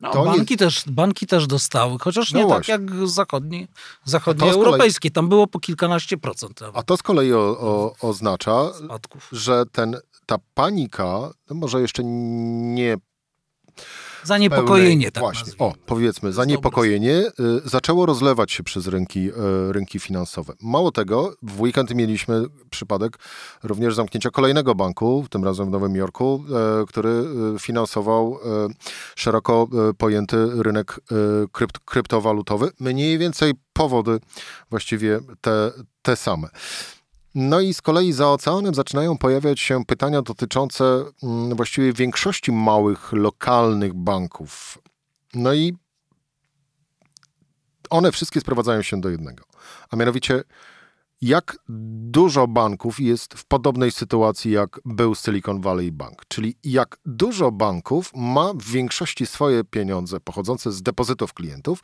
no, 0.00 0.24
banki, 0.24 0.56
też, 0.56 0.82
banki 0.86 1.26
też 1.26 1.46
dostały, 1.46 1.98
chociaż 2.00 2.32
nie 2.32 2.42
no 2.42 2.48
tak 2.48 2.68
jak 2.68 3.06
zachodnie, 3.06 3.68
zachodnie 4.04 4.50
europejskie. 4.50 5.10
Kolei... 5.10 5.14
Tam 5.14 5.28
było 5.28 5.46
po 5.46 5.60
kilkanaście 5.60 6.18
procent. 6.18 6.60
A 6.74 6.82
to 6.82 6.96
z 6.96 7.02
kolei 7.02 7.32
o, 7.32 7.38
o, 7.38 7.94
oznacza, 8.08 8.72
Spadków. 8.84 9.28
że 9.32 9.64
ten, 9.72 9.96
ta 10.26 10.36
panika, 10.54 11.30
no 11.50 11.56
może 11.56 11.80
jeszcze 11.80 12.02
nie 12.04 12.96
Zaniepokojenie, 14.24 15.12
tak 15.12 15.20
Właśnie, 15.20 15.52
o, 15.58 15.74
powiedzmy, 15.86 16.32
zaniepokojenie 16.32 17.14
y, 17.14 17.32
zaczęło 17.64 18.06
rozlewać 18.06 18.52
się 18.52 18.62
przez 18.62 18.86
rynki, 18.86 19.28
y, 19.28 19.32
rynki 19.72 20.00
finansowe. 20.00 20.52
Mało 20.60 20.92
tego, 20.92 21.34
w 21.42 21.60
weekend 21.60 21.94
mieliśmy 21.94 22.44
przypadek 22.70 23.18
również 23.62 23.94
zamknięcia 23.94 24.30
kolejnego 24.30 24.74
banku, 24.74 25.26
tym 25.30 25.44
razem 25.44 25.66
w 25.66 25.70
Nowym 25.70 25.96
Jorku, 25.96 26.44
y, 26.82 26.86
który 26.86 27.24
finansował 27.58 28.38
szeroko 29.16 29.68
pojęty 29.98 30.36
rynek 30.62 31.00
krypt, 31.52 31.78
kryptowalutowy. 31.78 32.70
Mniej 32.80 33.18
więcej 33.18 33.52
powody 33.72 34.20
właściwie 34.70 35.20
te, 35.40 35.70
te 36.02 36.16
same. 36.16 36.48
No 37.34 37.60
i 37.60 37.74
z 37.74 37.82
kolei 37.82 38.12
za 38.12 38.30
oceanem 38.30 38.74
zaczynają 38.74 39.18
pojawiać 39.18 39.60
się 39.60 39.84
pytania 39.84 40.22
dotyczące 40.22 41.04
mm, 41.22 41.56
właściwie 41.56 41.92
większości 41.92 42.52
małych, 42.52 43.12
lokalnych 43.12 43.94
banków. 43.94 44.78
No 45.34 45.54
i 45.54 45.76
one 47.90 48.12
wszystkie 48.12 48.40
sprowadzają 48.40 48.82
się 48.82 49.00
do 49.00 49.08
jednego, 49.08 49.44
a 49.90 49.96
mianowicie 49.96 50.42
jak 51.22 51.58
dużo 51.68 52.46
banków 52.46 53.00
jest 53.00 53.34
w 53.34 53.44
podobnej 53.44 53.90
sytuacji, 53.90 54.50
jak 54.50 54.80
był 54.84 55.14
Silicon 55.14 55.60
Valley 55.60 55.92
Bank. 55.92 56.22
Czyli 56.28 56.56
jak 56.64 56.98
dużo 57.06 57.52
banków 57.52 58.10
ma 58.14 58.52
w 58.54 58.62
większości 58.62 59.26
swoje 59.26 59.64
pieniądze 59.64 60.20
pochodzące 60.20 60.72
z 60.72 60.82
depozytów 60.82 61.34
klientów 61.34 61.82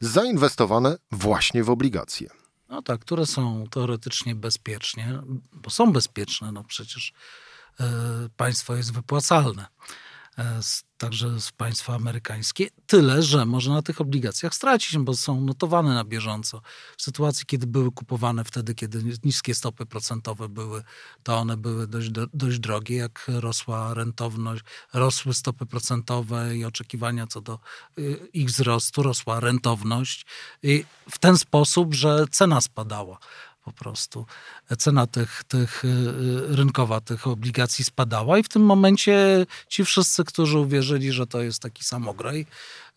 zainwestowane 0.00 0.96
właśnie 1.10 1.64
w 1.64 1.70
obligacje. 1.70 2.28
No 2.68 2.82
tak, 2.82 3.00
które 3.00 3.26
są 3.26 3.64
teoretycznie 3.70 4.34
bezpiecznie, 4.34 5.22
bo 5.52 5.70
są 5.70 5.92
bezpieczne, 5.92 6.52
no 6.52 6.64
przecież 6.64 7.12
y, 7.80 7.84
państwo 8.36 8.76
jest 8.76 8.92
wypłacalne. 8.92 9.66
E, 10.38 10.60
także 10.98 11.36
państwa 11.56 11.94
amerykańskie, 11.94 12.68
tyle, 12.86 13.22
że 13.22 13.44
można 13.44 13.74
na 13.74 13.82
tych 13.82 14.00
obligacjach 14.00 14.54
stracić, 14.54 14.98
bo 14.98 15.14
są 15.14 15.40
notowane 15.40 15.94
na 15.94 16.04
bieżąco. 16.04 16.62
W 16.96 17.02
sytuacji, 17.02 17.46
kiedy 17.46 17.66
były 17.66 17.92
kupowane 17.92 18.44
wtedy, 18.44 18.74
kiedy 18.74 19.18
niskie 19.24 19.54
stopy 19.54 19.86
procentowe 19.86 20.48
były, 20.48 20.82
to 21.22 21.36
one 21.36 21.56
były 21.56 21.86
dość, 21.86 22.10
dość 22.34 22.58
drogie. 22.58 22.96
Jak 22.96 23.24
rosła 23.28 23.94
rentowność, 23.94 24.64
rosły 24.92 25.34
stopy 25.34 25.66
procentowe 25.66 26.56
i 26.56 26.64
oczekiwania 26.64 27.26
co 27.26 27.40
do 27.40 27.58
y, 27.98 28.28
ich 28.32 28.48
wzrostu, 28.48 29.02
rosła 29.02 29.40
rentowność 29.40 30.26
i 30.62 30.84
w 31.10 31.18
ten 31.18 31.38
sposób, 31.38 31.94
że 31.94 32.24
cena 32.30 32.60
spadała 32.60 33.18
po 33.68 33.84
prostu. 33.84 34.26
Cena 34.78 35.06
tych, 35.06 35.44
tych 35.44 35.84
y, 35.84 35.88
y, 35.88 36.56
rynkowa 36.56 37.00
tych 37.00 37.26
obligacji 37.26 37.84
spadała 37.84 38.38
i 38.38 38.42
w 38.42 38.48
tym 38.48 38.62
momencie 38.62 39.46
ci 39.68 39.84
wszyscy, 39.84 40.24
którzy 40.24 40.58
uwierzyli, 40.58 41.12
że 41.12 41.26
to 41.26 41.42
jest 41.42 41.62
taki 41.62 41.84
samograj, 41.84 42.46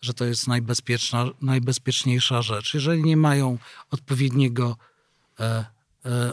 że 0.00 0.14
to 0.14 0.24
jest 0.24 0.48
najbezpieczna, 0.48 1.26
najbezpieczniejsza 1.42 2.42
rzecz, 2.42 2.74
jeżeli 2.74 3.02
nie 3.02 3.16
mają 3.16 3.58
odpowiedniego 3.90 4.76
e, 5.40 5.64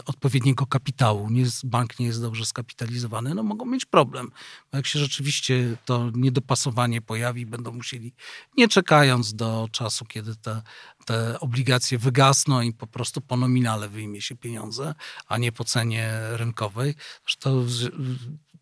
odpowiedniego 0.06 0.66
kapitału, 0.66 1.30
nie 1.30 1.40
jest, 1.40 1.66
bank 1.66 1.98
nie 1.98 2.06
jest 2.06 2.22
dobrze 2.22 2.46
skapitalizowany, 2.46 3.34
no 3.34 3.42
mogą 3.42 3.66
mieć 3.66 3.84
problem. 3.84 4.30
Bo 4.72 4.78
jak 4.78 4.86
się 4.86 4.98
rzeczywiście 4.98 5.76
to 5.84 6.10
niedopasowanie 6.14 7.02
pojawi, 7.02 7.46
będą 7.46 7.72
musieli, 7.72 8.12
nie 8.56 8.68
czekając 8.68 9.34
do 9.34 9.68
czasu, 9.72 10.04
kiedy 10.04 10.36
te, 10.36 10.62
te 11.06 11.40
obligacje 11.40 11.98
wygasną 11.98 12.60
i 12.60 12.72
po 12.72 12.86
prostu 12.86 13.20
po 13.20 13.36
nominale 13.36 13.88
wyjmie 13.88 14.22
się 14.22 14.36
pieniądze, 14.36 14.94
a 15.28 15.38
nie 15.38 15.52
po 15.52 15.64
cenie 15.64 16.12
rynkowej, 16.32 16.94
to 17.38 17.64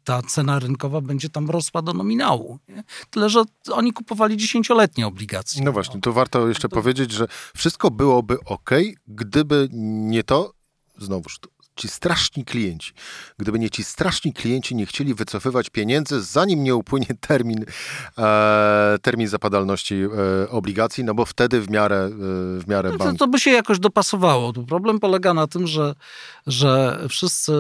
ta 0.05 0.23
cena 0.23 0.59
rynkowa 0.59 1.01
będzie 1.01 1.29
tam 1.29 1.51
rosła 1.51 1.83
do 1.83 1.93
nominału. 1.93 2.59
Nie? 2.69 2.85
Tyle, 3.11 3.31
że 3.31 3.43
oni 3.73 3.93
kupowali 3.93 4.37
dziesięcioletnie 4.37 5.07
obligacje. 5.07 5.65
No 5.65 5.73
właśnie, 5.73 6.01
to 6.01 6.13
warto 6.13 6.49
jeszcze 6.49 6.69
to... 6.69 6.75
powiedzieć, 6.75 7.13
że 7.13 7.27
wszystko 7.57 7.91
byłoby 7.91 8.39
ok, 8.45 8.71
gdyby 9.09 9.69
nie 9.73 10.25
to, 10.25 10.58
znowuż 10.99 11.41
ci 11.79 11.89
straszni 11.89 12.45
klienci. 12.45 12.93
Gdyby 13.39 13.59
nie 13.59 13.71
ci 13.71 13.85
straszni 13.85 14.33
klienci 14.33 14.75
nie 14.75 14.87
chcieli 14.87 15.15
wycofywać 15.15 15.71
pieniędzy, 15.71 16.23
zanim 16.23 16.65
nie 16.65 16.75
upłynie 16.75 17.07
termin, 17.21 17.65
e, 18.19 18.99
termin 19.03 19.29
zapadalności 19.29 19.95
e, 19.95 20.51
obligacji, 20.51 21.05
no 21.05 21.15
bo 21.15 21.25
wtedy 21.25 21.61
w 21.61 21.71
miarę, 21.71 21.97
e, 21.97 22.11
w 22.61 22.65
miarę 22.69 22.97
bank... 22.97 23.13
to, 23.13 23.19
to 23.19 23.29
by 23.29 23.41
się 23.41 23.51
jakoś 23.51 23.79
dopasowało. 23.79 24.53
Problem 24.53 25.01
polega 25.01 25.35
na 25.35 25.47
tym, 25.47 25.67
że, 25.67 25.95
że 26.47 27.01
wszyscy, 27.09 27.53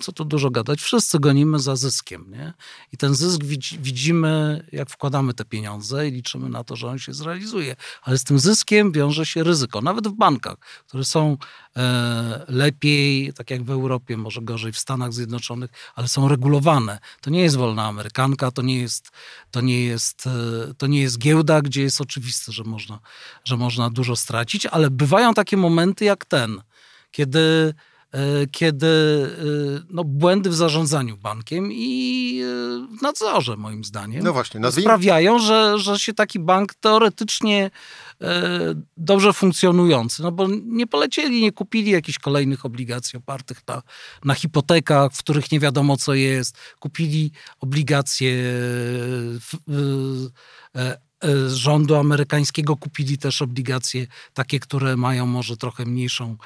co 0.00 0.12
tu 0.12 0.24
dużo 0.24 0.50
gadać, 0.50 0.80
wszyscy 0.80 1.18
gonimy 1.18 1.58
za 1.58 1.76
zyskiem. 1.76 2.30
Nie? 2.30 2.52
I 2.92 2.96
ten 2.96 3.14
zysk 3.14 3.44
widzimy, 3.78 4.64
jak 4.72 4.90
wkładamy 4.90 5.34
te 5.34 5.44
pieniądze 5.44 6.08
i 6.08 6.10
liczymy 6.10 6.48
na 6.48 6.64
to, 6.64 6.76
że 6.76 6.88
on 6.88 6.98
się 6.98 7.14
zrealizuje. 7.14 7.76
Ale 8.02 8.18
z 8.18 8.24
tym 8.24 8.38
zyskiem 8.38 8.92
wiąże 8.92 9.26
się 9.26 9.44
ryzyko. 9.44 9.80
Nawet 9.80 10.08
w 10.08 10.12
bankach, 10.12 10.56
które 10.86 11.04
są 11.04 11.36
lepiej, 12.48 13.32
tak 13.32 13.50
jak 13.50 13.64
w 13.64 13.70
Europie, 13.70 14.16
może 14.16 14.42
gorzej 14.42 14.72
w 14.72 14.78
Stanach 14.78 15.12
Zjednoczonych, 15.12 15.70
ale 15.94 16.08
są 16.08 16.28
regulowane. 16.28 16.98
To 17.20 17.30
nie 17.30 17.40
jest 17.40 17.56
wolna 17.56 17.86
amerykanka, 17.86 18.50
to 18.50 18.62
nie 18.62 18.80
jest, 18.80 19.10
to 19.50 19.60
nie 19.60 19.84
jest, 19.84 20.26
e, 20.26 20.74
to 20.74 20.86
nie 20.86 21.00
jest 21.00 21.18
giełda, 21.18 21.62
gdzie 21.62 21.82
jest 21.82 22.00
oczywiste, 22.00 22.52
że 22.52 22.64
można, 22.64 22.98
że 23.44 23.56
można 23.56 23.90
dużo 23.90 24.16
stracić, 24.16 24.66
ale 24.66 24.90
bywają 24.90 25.34
takie 25.34 25.56
momenty 25.56 26.04
jak 26.04 26.24
ten, 26.24 26.62
kiedy 27.10 27.38
e, 27.38 27.95
kiedy 28.50 28.86
e, 28.86 29.86
no, 29.90 30.04
błędy 30.04 30.50
w 30.50 30.54
zarządzaniu 30.54 31.16
bankiem 31.16 31.68
i 31.72 32.40
w 32.98 33.02
nadzorze, 33.02 33.56
moim 33.56 33.84
zdaniem, 33.84 34.24
no 34.24 34.32
właśnie, 34.32 34.72
sprawiają, 34.72 35.38
że, 35.38 35.78
że 35.78 35.98
się 35.98 36.14
taki 36.14 36.38
bank 36.38 36.74
teoretycznie 36.74 37.70
E, 38.22 38.74
dobrze 38.96 39.32
funkcjonujący, 39.32 40.22
no 40.22 40.32
bo 40.32 40.48
nie 40.64 40.86
polecieli, 40.86 41.42
nie 41.42 41.52
kupili 41.52 41.90
jakichś 41.90 42.18
kolejnych 42.18 42.64
obligacji 42.64 43.16
opartych 43.16 43.60
na, 43.68 43.82
na 44.24 44.34
hipotekach, 44.34 45.12
w 45.12 45.18
których 45.18 45.52
nie 45.52 45.60
wiadomo 45.60 45.96
co 45.96 46.14
jest. 46.14 46.56
Kupili 46.80 47.32
obligacje 47.60 48.32
e, 51.24 51.28
e, 51.28 51.50
rządu 51.50 51.94
amerykańskiego 51.94 52.76
kupili 52.76 53.18
też 53.18 53.42
obligacje 53.42 54.06
takie, 54.34 54.60
które 54.60 54.96
mają 54.96 55.26
może 55.26 55.56
trochę 55.56 55.84
mniejszą, 55.84 56.36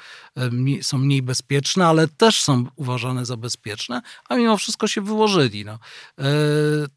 są 0.81 0.97
mniej 0.97 1.21
bezpieczne, 1.21 1.87
ale 1.87 2.07
też 2.07 2.43
są 2.43 2.65
uważane 2.75 3.25
za 3.25 3.37
bezpieczne, 3.37 4.01
a 4.29 4.35
mimo 4.35 4.57
wszystko 4.57 4.87
się 4.87 5.01
wyłożyli. 5.01 5.65
No. 5.65 5.79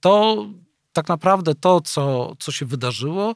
To 0.01 0.47
tak 0.95 1.09
naprawdę 1.09 1.55
to, 1.55 1.81
co, 1.81 2.37
co 2.39 2.53
się 2.53 2.67
wydarzyło 2.67 3.31
e, 3.31 3.35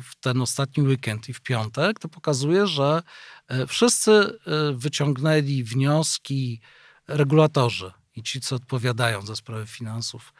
w 0.00 0.10
ten 0.20 0.40
ostatni 0.40 0.82
weekend 0.82 1.28
i 1.28 1.32
w 1.32 1.40
piątek, 1.40 1.98
to 1.98 2.08
pokazuje, 2.08 2.66
że 2.66 3.02
e, 3.48 3.66
wszyscy 3.66 4.12
e, 4.12 4.30
wyciągnęli 4.72 5.64
wnioski 5.64 6.60
regulatorzy 7.08 7.92
i 8.16 8.22
ci, 8.22 8.40
co 8.40 8.56
odpowiadają 8.56 9.26
za 9.26 9.36
sprawy 9.36 9.66
finansów, 9.66 10.32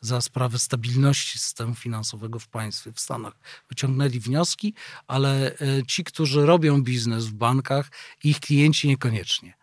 za 0.00 0.20
sprawę 0.20 0.58
stabilności 0.58 1.38
systemu 1.38 1.74
finansowego 1.74 2.38
w 2.38 2.48
państwie, 2.48 2.92
w 2.92 3.00
Stanach, 3.00 3.34
wyciągnęli 3.68 4.20
wnioski, 4.20 4.74
ale 5.06 5.56
ci, 5.86 6.04
którzy 6.04 6.46
robią 6.46 6.82
biznes 6.82 7.26
w 7.26 7.32
bankach, 7.32 7.90
ich 8.24 8.40
klienci 8.40 8.88
niekoniecznie. 8.88 9.54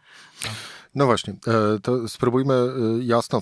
Tak. 0.43 0.53
No 0.95 1.05
właśnie, 1.05 1.33
e, 1.47 1.79
to 1.79 2.09
spróbujmy 2.09 2.53
e, 2.53 3.03
jasno, 3.03 3.41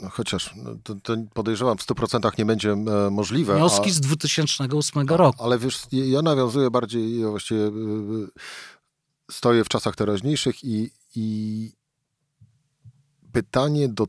no 0.00 0.08
chociaż 0.10 0.54
no, 0.56 0.70
to, 0.84 0.94
to 0.94 1.16
podejrzewam 1.34 1.78
w 1.78 1.86
100% 1.86 2.38
nie 2.38 2.44
będzie 2.44 2.72
e, 2.72 3.10
możliwe. 3.10 3.54
Wnioski 3.54 3.90
a, 3.90 3.92
z 3.92 4.00
2008 4.00 5.08
roku. 5.08 5.44
Ale 5.44 5.58
wiesz, 5.58 5.82
ja 5.92 6.22
nawiązuję 6.22 6.70
bardziej, 6.70 7.24
właściwie 7.24 7.70
stoję 9.30 9.64
w 9.64 9.68
czasach 9.68 9.96
teraźniejszych 9.96 10.64
i, 10.64 10.90
i 11.16 11.72
pytanie 13.32 13.88
do 13.88 14.06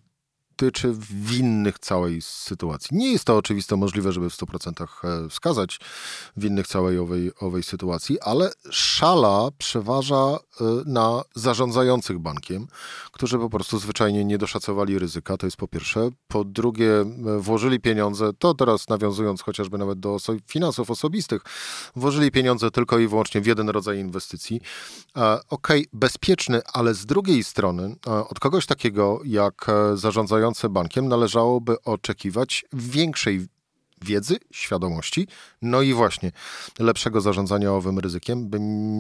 dotyczy 0.58 0.94
winnych 1.10 1.80
całej 1.80 2.22
sytuacji. 2.22 2.98
Nie 2.98 3.12
jest 3.12 3.26
to 3.26 3.38
oczywiście 3.38 3.76
możliwe, 3.76 4.12
żeby 4.12 4.30
w 4.30 4.34
100% 4.34 4.84
e, 5.04 5.30
wskazać 5.30 5.80
winnych 6.38 6.68
całej 6.68 7.00
owej, 7.00 7.32
owej 7.40 7.64
sytuacji, 7.64 8.20
ale 8.20 8.52
szala 8.72 9.50
przeważa 9.58 10.16
e, 10.16 10.38
na 10.86 11.22
zarządzających 11.36 12.20
bankiem, 12.20 12.68
którzy 13.12 13.38
po 13.38 13.50
prostu 13.50 13.80
zwyczajnie 13.80 14.26
nie 14.26 14.38
doszacowali 14.38 15.00
ryzyka, 15.00 15.38
to 15.38 15.48
jest 15.48 15.58
po 15.58 15.68
pierwsze. 15.68 16.10
Po 16.28 16.44
drugie, 16.44 17.02
e, 17.02 17.06
włożyli 17.40 17.80
pieniądze, 17.80 18.32
to 18.40 18.54
teraz 18.54 18.90
nawiązując 18.90 19.42
chociażby 19.42 19.78
nawet 19.78 20.00
do 20.00 20.14
oso 20.14 20.34
finansów 20.48 20.92
osobistych, 20.92 21.42
włożyli 21.96 22.32
pieniądze 22.32 22.72
tylko 22.72 23.00
i 23.00 23.08
wyłącznie 23.08 23.42
w 23.42 23.46
jeden 23.46 23.70
rodzaj 23.70 24.00
inwestycji. 24.00 24.62
Okej, 25.16 25.42
okay, 25.50 25.84
bezpieczny, 25.94 26.62
ale 26.74 26.94
z 26.94 27.06
drugiej 27.06 27.44
strony 27.44 27.96
od 28.30 28.40
kogoś 28.40 28.66
takiego 28.66 29.20
jak 29.26 29.66
zarządzający 29.96 30.41
bankiem 30.70 31.08
należałoby 31.08 31.82
oczekiwać 31.82 32.66
większej 32.74 33.48
wiedzy, 34.02 34.38
świadomości, 34.52 35.28
no 35.62 35.82
i 35.82 35.94
właśnie 35.94 36.32
lepszego 36.80 37.22
zarządzania 37.22 37.74
owym 37.74 38.00
ryzykiem, 38.00 38.50
by 38.50 38.60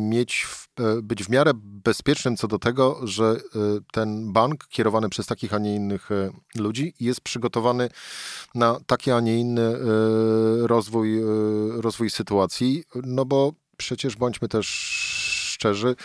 mieć, 0.09 0.47
e, 0.79 1.01
być 1.01 1.23
w 1.23 1.29
miarę 1.29 1.51
bezpiecznym 1.55 2.37
co 2.37 2.47
do 2.47 2.59
tego, 2.59 2.99
że 3.03 3.25
e, 3.25 3.59
ten 3.91 4.33
bank 4.33 4.67
kierowany 4.67 5.09
przez 5.09 5.25
takich, 5.25 5.53
a 5.53 5.59
nie 5.59 5.75
innych 5.75 6.11
e, 6.11 6.31
ludzi 6.55 6.93
jest 6.99 7.21
przygotowany 7.21 7.89
na 8.55 8.79
taki, 8.85 9.11
a 9.11 9.19
nie 9.19 9.39
inny 9.39 9.75
rozwój, 10.61 11.21
rozwój 11.71 12.09
sytuacji, 12.09 12.83
no 13.03 13.25
bo 13.25 13.53
przecież 13.77 14.15
bądźmy 14.15 14.47
też 14.47 14.67
szczerzy, 15.51 15.95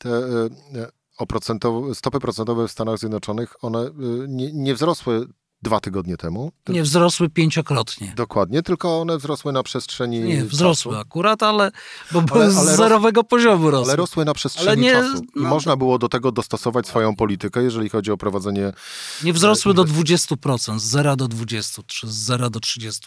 te 0.00 0.10
oprocentowe, 1.18 1.94
stopy 1.94 2.20
procentowe 2.20 2.68
w 2.68 2.70
Stanach 2.70 2.98
Zjednoczonych, 2.98 3.64
one 3.64 3.90
nie, 4.28 4.52
nie 4.52 4.74
wzrosły 4.74 5.26
dwa 5.64 5.80
tygodnie 5.80 6.16
temu. 6.16 6.52
Nie 6.68 6.82
wzrosły 6.82 7.30
pięciokrotnie. 7.30 8.12
Dokładnie, 8.16 8.62
tylko 8.62 9.00
one 9.00 9.18
wzrosły 9.18 9.52
na 9.52 9.62
przestrzeni 9.62 10.20
Nie, 10.20 10.44
wzrosły 10.44 10.92
czasu. 10.92 11.00
akurat, 11.00 11.42
ale 11.42 11.70
bo 12.12 12.22
ale, 12.32 12.50
z 12.50 12.56
ale 12.56 12.76
zerowego 12.76 13.20
ros, 13.20 13.30
poziomu 13.30 13.70
rosły. 13.70 13.92
Ale 13.92 13.96
rosły 13.96 14.24
na 14.24 14.34
przestrzeni 14.34 14.82
nie, 14.82 14.92
czasu. 14.92 15.22
I 15.36 15.42
no, 15.42 15.48
można 15.48 15.76
było 15.76 15.98
do 15.98 16.08
tego 16.08 16.32
dostosować 16.32 16.86
swoją 16.86 17.16
politykę, 17.16 17.62
jeżeli 17.62 17.88
chodzi 17.88 18.10
o 18.10 18.16
prowadzenie... 18.16 18.72
Nie 19.24 19.32
wzrosły 19.32 19.72
e, 19.72 19.74
do 19.74 19.84
20%, 19.84 20.78
z 20.78 20.84
0 20.84 21.16
do 21.16 21.28
20, 21.28 21.82
czy 21.86 22.06
z 22.06 22.14
0 22.14 22.50
do 22.50 22.60
30%. 22.60 23.00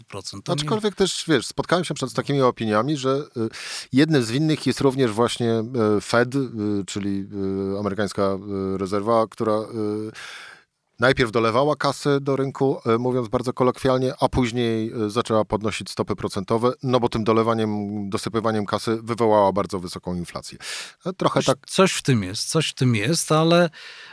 To 0.44 0.54
Aczkolwiek 0.54 0.94
nie... 0.94 0.98
też, 0.98 1.24
wiesz, 1.28 1.48
spotkałem 1.48 1.86
się 1.86 1.94
przed 1.94 2.14
takimi 2.14 2.42
opiniami, 2.42 2.98
że 2.98 3.10
y, 3.38 3.50
jednym 3.94 4.24
z 4.24 4.32
winnych 4.32 4.68
jest 4.68 4.82
również 4.82 5.12
właśnie 5.12 5.64
y, 5.98 6.02
Fed, 6.02 6.36
y, 6.36 6.40
czyli 6.88 7.28
amerykańska 7.80 8.38
rezerwa, 8.78 9.28
która 9.28 9.54
najpierw 11.00 11.32
dolewała 11.32 11.76
kasy 11.76 12.20
do 12.22 12.36
rynku, 12.36 12.80
e, 12.86 12.98
mówiąc 12.98 13.28
bardzo 13.28 13.54
kolokwialnie, 13.54 14.14
a 14.20 14.30
później 14.30 14.92
e, 14.92 15.10
zaczęła 15.10 15.46
podnosić 15.46 15.90
stopy 15.90 16.16
procentowe, 16.16 16.72
no 16.84 17.00
bo 17.00 17.10
tym 17.10 17.24
dolewaniem, 17.24 17.70
dosypywaniem 18.10 18.66
kasy 18.66 19.00
wywołała 19.04 19.52
bardzo 19.52 19.80
wysoką 19.80 20.16
inflację. 20.16 20.58
E, 21.06 21.14
trochę 21.14 21.40
coś, 21.40 21.46
tak. 21.46 21.58
Coś 21.68 21.92
w 21.92 22.02
tym 22.02 22.24
jest, 22.24 22.50
coś 22.50 22.70
w 22.70 22.74
tym 22.74 22.96
jest, 22.96 23.32
ale, 23.32 23.70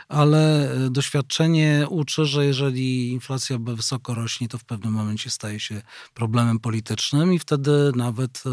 ale 0.09 0.69
doświadczenie 0.89 1.85
uczy, 1.89 2.25
że 2.25 2.45
jeżeli 2.45 3.11
inflacja 3.11 3.57
wysoko 3.59 4.13
rośnie, 4.13 4.47
to 4.47 4.57
w 4.57 4.63
pewnym 4.63 4.93
momencie 4.93 5.29
staje 5.29 5.59
się 5.59 5.81
problemem 6.13 6.59
politycznym 6.59 7.33
i 7.33 7.39
wtedy 7.39 7.91
nawet 7.95 8.43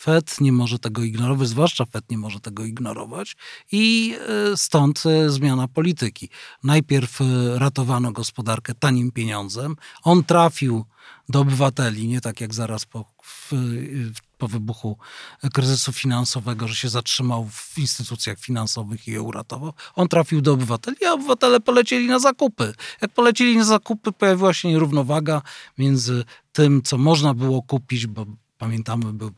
Fed 0.00 0.40
nie 0.40 0.52
może 0.52 0.78
tego 0.78 1.02
ignorować, 1.02 1.48
zwłaszcza 1.48 1.84
Fed 1.84 2.10
nie 2.10 2.18
może 2.18 2.40
tego 2.40 2.64
ignorować 2.64 3.36
i 3.72 4.14
stąd 4.56 5.02
zmiana 5.26 5.68
polityki. 5.68 6.28
Najpierw 6.64 7.18
ratowano 7.72 8.12
gospodarkę 8.12 8.74
tanim 8.74 9.12
pieniądzem. 9.12 9.76
On 10.02 10.24
trafił 10.24 10.84
do 11.28 11.40
obywateli, 11.40 12.08
nie 12.08 12.20
tak 12.20 12.40
jak 12.40 12.54
zaraz 12.54 12.84
po, 12.84 13.04
w, 13.22 13.52
po 14.38 14.48
wybuchu 14.48 14.98
kryzysu 15.52 15.92
finansowego, 15.92 16.68
że 16.68 16.74
się 16.74 16.88
zatrzymał 16.88 17.48
w 17.50 17.78
instytucjach 17.78 18.38
finansowych 18.38 19.08
i 19.08 19.10
je 19.10 19.22
uratował. 19.22 19.72
On 19.94 20.08
trafił 20.08 20.40
do 20.40 20.52
obywateli, 20.52 21.04
a 21.06 21.12
obywatele 21.12 21.60
polecieli 21.60 22.06
na 22.06 22.18
zakupy. 22.18 22.74
Jak 23.00 23.10
polecieli 23.10 23.56
na 23.56 23.64
zakupy, 23.64 24.12
pojawiła 24.12 24.54
się 24.54 24.68
nierównowaga 24.68 25.42
między 25.78 26.24
tym, 26.52 26.82
co 26.82 26.98
można 26.98 27.34
było 27.34 27.62
kupić, 27.62 28.06
bo 28.06 28.26
pamiętamy, 28.62 29.12
były 29.12 29.30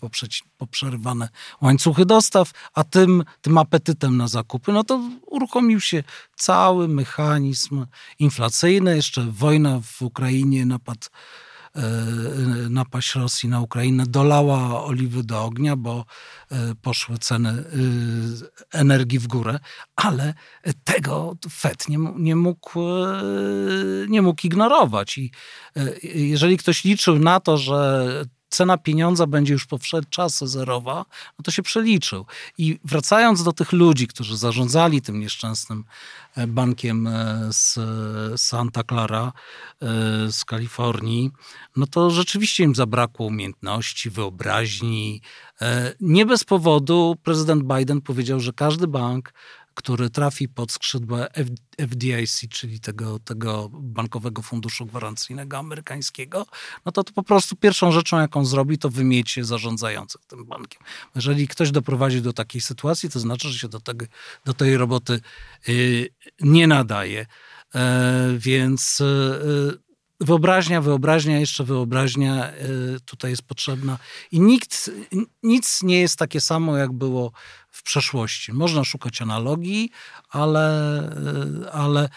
poprzerywane 0.59 1.28
łańcuchy 1.61 2.07
dostaw, 2.07 2.50
a 2.75 2.85
tym, 2.85 3.25
tym 3.40 3.59
apetytem 3.59 4.16
na 4.16 4.28
zakupy, 4.28 4.73
no 4.73 4.85
to 4.85 5.00
uruchomił 5.26 5.81
się 5.81 6.04
cały 6.37 6.88
mechanizm 6.88 7.87
inflacyjny. 8.19 8.97
Jeszcze 8.97 9.23
wojna 9.31 9.81
w 9.81 10.02
Ukrainie, 10.02 10.66
napad 10.66 11.11
e, 11.75 11.81
napaść 12.71 13.14
Rosji 13.14 13.49
na 13.49 13.61
Ukrainę 13.61 14.04
dolała 14.07 14.85
oliwy 14.85 15.23
do 15.23 15.45
ognia, 15.45 15.76
bo 15.76 16.04
e, 16.50 16.75
poszły 16.83 17.19
ceny 17.19 17.49
e, 17.49 17.64
energii 18.78 19.19
w 19.19 19.26
górę, 19.26 19.59
ale 19.97 20.35
tego 20.85 21.37
Fed 21.50 21.88
nie, 21.88 21.99
nie, 22.16 22.37
mógł, 22.37 22.81
nie 24.09 24.23
mógł 24.23 24.47
ignorować. 24.47 25.19
I 25.19 25.31
jeżeli 26.02 26.57
ktoś 26.57 26.85
liczył 26.85 27.19
na 27.19 27.40
to, 27.40 27.59
że 27.59 28.25
cena 28.54 28.78
pieniądza 28.78 29.26
będzie 29.26 29.52
już 29.52 29.66
po 29.66 29.78
czas 30.11 30.38
zerowa, 30.38 31.04
no 31.38 31.42
to 31.42 31.50
się 31.50 31.62
przeliczył. 31.62 32.26
I 32.58 32.78
wracając 32.84 33.42
do 33.42 33.52
tych 33.52 33.73
ludzi, 33.73 34.06
którzy 34.06 34.37
zarządzali 34.37 35.02
tym 35.02 35.20
nieszczęsnym 35.20 35.84
e, 36.37 36.46
bankiem 36.46 37.06
e, 37.06 37.49
z 37.50 37.78
Santa 38.40 38.82
Clara, 38.82 39.32
e, 39.82 40.32
z 40.32 40.44
Kalifornii, 40.44 41.30
no 41.76 41.87
to 41.87 42.11
rzeczywiście 42.11 42.64
im 42.64 42.75
zabrakło 42.75 43.26
umiejętności, 43.26 44.11
wyobraźni. 44.11 45.23
Nie 46.00 46.26
bez 46.26 46.44
powodu 46.44 47.16
prezydent 47.23 47.62
Biden 47.62 48.00
powiedział, 48.00 48.40
że 48.40 48.52
każdy 48.52 48.87
bank 48.87 49.32
który 49.75 50.11
trafi 50.11 50.49
pod 50.49 50.73
skrzydła 50.73 51.26
FDIC, 51.78 52.49
czyli 52.50 52.81
tego, 52.81 53.19
tego 53.19 53.69
Bankowego 53.73 54.43
Funduszu 54.43 54.87
Gwarancyjnego 54.87 55.59
amerykańskiego, 55.59 56.47
no 56.85 56.93
to, 56.93 57.04
to 57.04 57.12
po 57.12 57.23
prostu 57.23 57.57
pierwszą 57.57 57.93
rzeczą, 57.93 58.21
jaką 58.21 58.45
zrobi, 58.45 58.78
to 58.78 58.90
wymiecie 58.90 59.45
zarządzających 59.45 60.25
tym 60.26 60.45
bankiem. 60.45 60.83
Jeżeli 61.14 61.49
ktoś 61.49 61.71
doprowadzi 61.71 62.23
do 62.23 62.32
takiej 62.32 62.60
sytuacji, 62.60 63.10
to 63.10 63.21
znaczy, 63.21 63.49
że 63.49 63.58
się 63.58 63.69
do, 63.69 63.80
tego, 63.80 64.06
do 64.45 64.54
tej 64.54 64.76
roboty 64.76 65.21
yy, 65.69 66.08
nie 66.41 66.67
nadaje. 66.67 67.26
Yy, 67.75 67.80
więc 68.39 68.99
yy, 69.00 69.83
wyobraźnia, 70.25 70.80
wyobraźnia, 70.80 71.41
jeszcze 71.41 71.65
wyobraźnia 71.65 72.52
tutaj 73.04 73.30
jest 73.30 73.43
potrzebna. 73.43 73.99
I 74.32 74.41
nikt, 74.41 74.91
nic 75.43 75.82
nie 75.82 76.00
jest 76.00 76.19
takie 76.19 76.41
samo, 76.41 76.76
jak 76.76 76.93
było 76.93 77.32
w 77.71 77.82
przeszłości. 77.82 78.52
Można 78.52 78.84
szukać 78.84 79.23
analogii, 79.23 79.91
ale, 80.28 80.99
e, 81.67 81.73
ale, 81.73 82.04
e, 82.04 82.08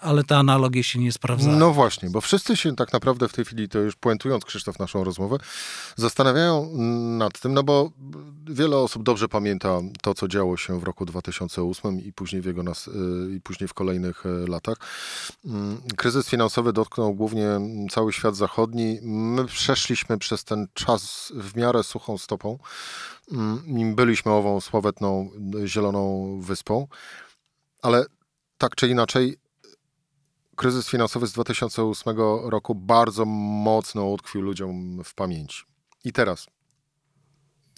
ale 0.00 0.24
te 0.24 0.36
analogie 0.36 0.84
się 0.84 0.98
nie 0.98 1.12
sprawdzają. 1.12 1.58
No 1.58 1.72
właśnie, 1.72 2.10
bo 2.10 2.20
wszyscy 2.20 2.56
się 2.56 2.76
tak 2.76 2.92
naprawdę 2.92 3.28
w 3.28 3.32
tej 3.32 3.44
chwili, 3.44 3.68
to 3.68 3.78
już 3.78 3.96
puentując 3.96 4.44
Krzysztof 4.44 4.78
naszą 4.78 5.04
rozmowę, 5.04 5.38
zastanawiają 5.96 6.70
nad 7.18 7.40
tym, 7.40 7.54
no 7.54 7.62
bo 7.62 7.90
wiele 8.46 8.76
osób 8.76 9.02
dobrze 9.02 9.28
pamięta 9.28 9.80
to, 10.02 10.14
co 10.14 10.28
działo 10.28 10.56
się 10.56 10.80
w 10.80 10.82
roku 10.82 11.06
2008 11.06 12.00
i 12.00 12.12
później 12.12 12.42
w, 12.42 12.44
jego 12.44 12.62
nas, 12.62 12.88
e, 12.88 13.34
i 13.34 13.40
później 13.40 13.68
w 13.68 13.74
kolejnych 13.74 14.24
latach. 14.48 14.76
Mm, 15.44 15.82
kryzys 15.96 16.28
finansowy 16.28 16.72
dotknął 16.72 17.14
głównie 17.14 17.46
cały 17.90 18.12
świat 18.12 18.36
zachodni. 18.36 18.98
My 19.02 19.46
przeszliśmy 19.46 20.18
przez 20.18 20.44
ten 20.44 20.66
czas 20.74 21.32
w 21.36 21.56
miarę 21.56 21.82
suchą 21.82 22.18
stopą. 22.18 22.58
Mm, 23.32 23.94
byliśmy 23.94 24.32
ową 24.32 24.60
sławetną 24.60 25.30
zieloną 25.64 26.40
wyspą, 26.40 26.86
ale 27.82 28.04
tak 28.60 28.76
czy 28.76 28.88
inaczej 28.88 29.36
kryzys 30.56 30.88
finansowy 30.88 31.26
z 31.26 31.32
2008 31.32 32.16
roku 32.44 32.74
bardzo 32.74 33.24
mocno 33.24 34.06
utkwił 34.06 34.42
ludziom 34.42 35.04
w 35.04 35.14
pamięci. 35.14 35.64
I 36.04 36.12
teraz, 36.12 36.46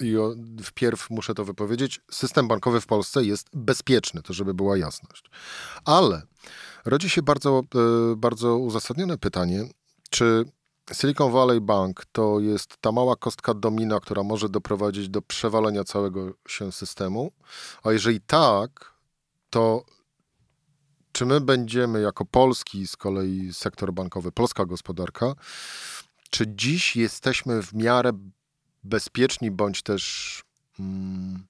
i 0.00 0.14
wpierw 0.62 1.10
muszę 1.10 1.34
to 1.34 1.44
wypowiedzieć, 1.44 2.00
system 2.10 2.48
bankowy 2.48 2.80
w 2.80 2.86
Polsce 2.86 3.24
jest 3.24 3.48
bezpieczny, 3.52 4.22
to 4.22 4.32
żeby 4.32 4.54
była 4.54 4.76
jasność. 4.76 5.24
Ale 5.84 6.22
rodzi 6.84 7.10
się 7.10 7.22
bardzo, 7.22 7.62
e, 7.74 8.16
bardzo 8.16 8.58
uzasadnione 8.58 9.18
pytanie, 9.18 9.64
czy 10.10 10.44
Silicon 10.92 11.32
Valley 11.32 11.60
Bank 11.60 12.04
to 12.12 12.40
jest 12.40 12.76
ta 12.80 12.92
mała 12.92 13.16
kostka 13.16 13.54
domina, 13.54 14.00
która 14.00 14.22
może 14.22 14.48
doprowadzić 14.48 15.08
do 15.08 15.22
przewalenia 15.22 15.84
całego 15.84 16.32
się 16.48 16.72
systemu. 16.72 17.32
A 17.82 17.92
jeżeli 17.92 18.20
tak, 18.20 18.94
to 19.50 19.84
czy 21.12 21.27
my 21.27 21.40
będziemy 21.40 22.01
jako 22.01 22.25
polski 22.25 22.87
z 22.87 22.96
kolei 22.96 23.53
sektor 23.53 23.92
bankowy, 23.92 24.33
polska 24.33 24.64
gospodarka, 24.64 25.35
czy 26.31 26.44
dziś 26.48 26.96
jesteśmy 26.96 27.62
w 27.62 27.72
miarę 27.72 28.11
bezpieczni, 28.85 29.51
bądź 29.51 29.83
też 29.83 30.42
mm, 30.81 31.46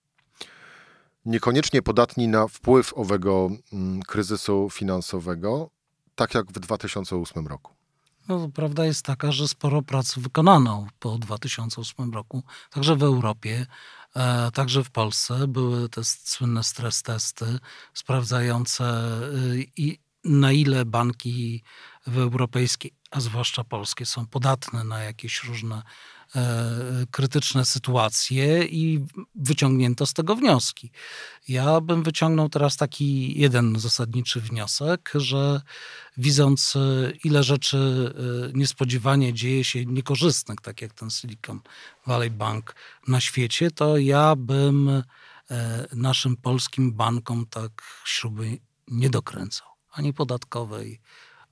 niekoniecznie 1.25 1.83
podatni 1.83 2.29
na 2.29 2.49
wpływ 2.49 2.93
owego 2.95 3.51
mm, 3.73 4.03
kryzysu 4.03 4.71
finansowego, 4.71 5.71
tak 6.15 6.35
jak 6.35 6.47
w 6.47 6.61
2008 6.61 7.47
roku? 7.47 7.82
No, 8.29 8.49
prawda 8.49 8.85
jest 8.85 9.05
taka, 9.05 9.33
że 9.33 9.49
sporo 9.49 9.83
pracy 9.83 10.21
wykonano 10.21 10.87
po 10.99 11.19
2008 11.19 12.13
roku, 12.13 12.43
także 12.71 12.97
w 12.97 13.03
Europie, 13.03 13.67
e, 14.17 14.51
także 14.51 14.85
w 14.85 14.91
Polsce. 14.91 15.49
Były 15.49 15.89
te 15.89 16.05
słynne 16.05 16.65
stres 16.65 17.03
testy 17.03 17.59
sprawdzające 17.95 18.85
y, 19.35 19.67
i 19.77 19.99
na 20.25 20.53
ile 20.53 20.85
banki 20.85 21.63
w 22.07 22.19
europejskiej, 22.19 22.93
a 23.11 23.21
zwłaszcza 23.21 23.65
polskie, 23.65 24.07
są 24.07 24.27
podatne 24.27 24.85
na 24.85 25.03
jakieś 25.03 25.45
różne 25.45 25.83
krytyczne 27.11 27.65
sytuacje 27.65 28.65
i 28.65 29.05
wyciągnięto 29.35 30.07
z 30.07 30.13
tego 30.13 30.37
wnioski. 30.37 30.91
Ja 31.49 31.81
bym 31.81 32.03
wyciągnął 32.03 32.49
teraz 32.49 32.77
taki 32.77 33.41
jeden 33.41 33.79
zasadniczy 33.79 34.41
wniosek, 34.41 35.13
że 35.15 35.61
widząc 36.17 36.77
e, 36.77 37.13
ile 37.25 37.43
rzeczy 37.43 37.79
e, 38.49 38.59
niespodziewanie 38.59 39.33
dzieje 39.33 39.65
się 39.65 39.87
niekorzystnych, 39.87 40.61
tak 40.61 40.83
jak 40.83 40.93
ten 40.95 41.11
Silicon 41.11 41.61
Valley 42.07 42.31
Bank 42.31 42.75
na 43.09 43.21
świecie, 43.21 43.71
to 43.71 43.99
ja 43.99 44.37
bym 44.37 44.89
e, 44.89 45.03
naszym 45.93 46.37
polskim 46.37 46.93
bankom 46.93 47.47
tak 47.47 47.83
śruby 48.05 48.59
nie 48.89 49.11
dokręcał. 49.11 49.69
Ani 49.91 50.13
podatkowej, 50.13 51.01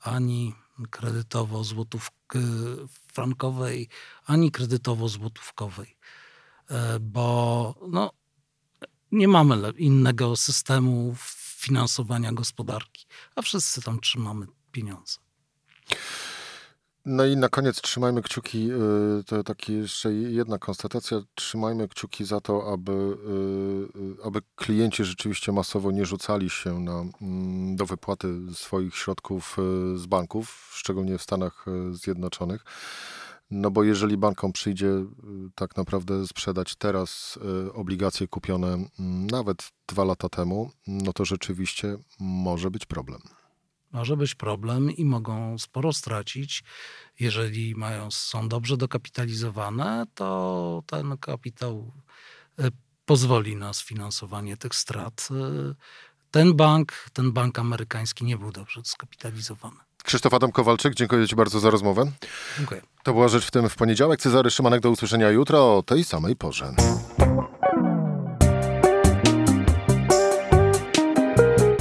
ani 0.00 0.54
kredytowo-złotówkowej, 0.90 3.88
ani 4.26 4.52
kredytowo-złotówkowej. 4.52 5.96
Bo 7.00 7.74
no, 7.88 8.12
nie 9.12 9.28
mamy 9.28 9.72
innego 9.78 10.36
systemu 10.36 11.14
finansowania 11.56 12.32
gospodarki, 12.32 13.06
a 13.36 13.42
wszyscy 13.42 13.82
tam 13.82 14.00
trzymamy 14.00 14.46
pieniądze. 14.72 15.18
No 17.04 17.26
i 17.26 17.36
na 17.36 17.48
koniec 17.48 17.80
trzymajmy 17.80 18.22
kciuki, 18.22 18.70
y, 18.70 19.24
to 19.24 19.44
taki 19.44 19.72
jeszcze 19.72 20.12
jedna 20.12 20.58
konstatacja, 20.58 21.20
trzymajmy 21.34 21.88
kciuki 21.88 22.24
za 22.24 22.40
to, 22.40 22.72
aby, 22.72 22.92
y, 24.22 24.24
aby 24.24 24.40
klienci 24.56 25.04
rzeczywiście 25.04 25.52
masowo 25.52 25.90
nie 25.90 26.06
rzucali 26.06 26.50
się 26.50 26.80
na, 26.80 27.04
mm, 27.22 27.76
do 27.76 27.86
wypłaty 27.86 28.28
swoich 28.52 28.96
środków 28.96 29.56
y, 29.58 29.98
z 29.98 30.06
banków, 30.06 30.70
szczególnie 30.74 31.18
w 31.18 31.22
Stanach 31.22 31.66
Zjednoczonych. 31.92 32.64
No 33.50 33.70
bo 33.70 33.84
jeżeli 33.84 34.16
bankom 34.16 34.52
przyjdzie 34.52 34.86
y, 34.86 35.06
tak 35.54 35.76
naprawdę 35.76 36.26
sprzedać 36.26 36.76
teraz 36.76 37.38
y, 37.68 37.72
obligacje 37.72 38.28
kupione 38.28 38.68
mm, 38.68 39.26
nawet 39.26 39.70
dwa 39.86 40.04
lata 40.04 40.28
temu, 40.28 40.70
no 40.86 41.12
to 41.12 41.24
rzeczywiście 41.24 41.96
może 42.20 42.70
być 42.70 42.86
problem. 42.86 43.20
Może 43.92 44.16
być 44.16 44.34
problem 44.34 44.90
i 44.90 45.04
mogą 45.04 45.58
sporo 45.58 45.92
stracić. 45.92 46.64
Jeżeli 47.20 47.74
mają, 47.74 48.10
są 48.10 48.48
dobrze 48.48 48.76
dokapitalizowane, 48.76 50.04
to 50.14 50.82
ten 50.86 51.18
kapitał 51.18 51.92
y, 52.60 52.70
pozwoli 53.04 53.56
na 53.56 53.72
sfinansowanie 53.72 54.56
tych 54.56 54.74
strat. 54.74 55.28
Ten 56.30 56.54
bank, 56.54 56.92
ten 57.12 57.32
bank 57.32 57.58
amerykański 57.58 58.24
nie 58.24 58.38
był 58.38 58.52
dobrze 58.52 58.80
skapitalizowany. 58.84 59.76
Krzysztof 60.04 60.34
Adam 60.34 60.52
Kowalczyk, 60.52 60.94
dziękuję 60.94 61.28
Ci 61.28 61.36
bardzo 61.36 61.60
za 61.60 61.70
rozmowę. 61.70 62.12
Dziękuję. 62.56 62.82
To 63.02 63.12
była 63.12 63.28
Rzecz 63.28 63.46
w 63.46 63.50
tym 63.50 63.68
w 63.68 63.76
poniedziałek. 63.76 64.20
Cezary 64.20 64.50
Szymanek, 64.50 64.80
do 64.80 64.90
usłyszenia 64.90 65.30
jutro 65.30 65.76
o 65.76 65.82
tej 65.82 66.04
samej 66.04 66.36
porze. 66.36 66.74